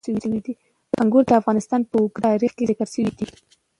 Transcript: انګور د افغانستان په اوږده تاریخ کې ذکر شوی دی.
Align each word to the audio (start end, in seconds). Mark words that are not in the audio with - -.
انګور 1.01 1.23
د 1.27 1.31
افغانستان 1.41 1.81
په 1.89 1.95
اوږده 2.01 2.21
تاریخ 2.27 2.51
کې 2.57 2.67
ذکر 2.69 2.87
شوی 2.93 3.11
دی. 3.17 3.27